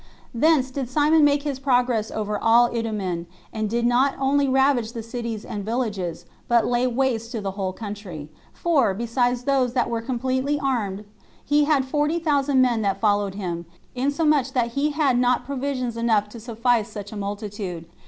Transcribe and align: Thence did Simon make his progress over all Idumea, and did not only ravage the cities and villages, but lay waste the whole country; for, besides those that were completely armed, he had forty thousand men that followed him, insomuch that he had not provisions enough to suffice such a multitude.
Thence 0.33 0.71
did 0.71 0.89
Simon 0.89 1.23
make 1.23 1.43
his 1.43 1.59
progress 1.59 2.09
over 2.09 2.35
all 2.39 2.73
Idumea, 2.75 3.25
and 3.53 3.69
did 3.69 3.85
not 3.85 4.15
only 4.17 4.49
ravage 4.49 4.93
the 4.93 5.03
cities 5.03 5.45
and 5.45 5.63
villages, 5.63 6.25
but 6.47 6.65
lay 6.65 6.87
waste 6.87 7.33
the 7.39 7.51
whole 7.51 7.71
country; 7.71 8.27
for, 8.51 8.95
besides 8.95 9.43
those 9.43 9.73
that 9.73 9.91
were 9.91 10.01
completely 10.01 10.59
armed, 10.59 11.05
he 11.45 11.65
had 11.65 11.85
forty 11.85 12.17
thousand 12.17 12.61
men 12.61 12.81
that 12.81 12.99
followed 12.99 13.35
him, 13.35 13.67
insomuch 13.93 14.53
that 14.53 14.69
he 14.69 14.89
had 14.89 15.19
not 15.19 15.45
provisions 15.45 15.95
enough 15.95 16.29
to 16.29 16.39
suffice 16.39 16.89
such 16.91 17.11
a 17.11 17.15
multitude. 17.15 17.85